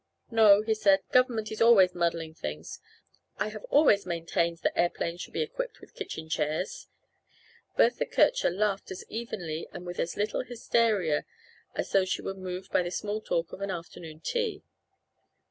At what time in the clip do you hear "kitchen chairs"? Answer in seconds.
5.93-6.87